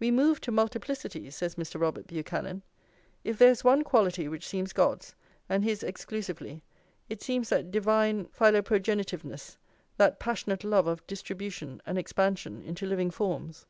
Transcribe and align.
"We 0.00 0.10
move 0.10 0.40
to 0.40 0.50
multiplicity," 0.50 1.30
says 1.30 1.54
Mr. 1.54 1.80
Robert 1.80 2.08
Buchanan. 2.08 2.64
"If 3.22 3.38
there 3.38 3.52
is 3.52 3.62
one 3.62 3.84
quality 3.84 4.26
which 4.26 4.44
seems 4.48 4.72
God's, 4.72 5.14
and 5.48 5.62
his 5.62 5.84
exclusively, 5.84 6.64
it 7.08 7.22
seems 7.22 7.50
that 7.50 7.70
divine 7.70 8.24
philoprogenitiveness, 8.36 9.58
that 9.96 10.18
passionate 10.18 10.64
love 10.64 10.88
of 10.88 11.06
distribution 11.06 11.80
and 11.86 11.98
expansion 11.98 12.60
into 12.62 12.84
living 12.84 13.12
forms. 13.12 13.66